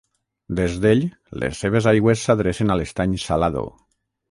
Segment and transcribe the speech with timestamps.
[0.59, 1.03] Des d'ell,
[1.43, 3.67] les seves aigües s'adrecen a l'Estany Salado.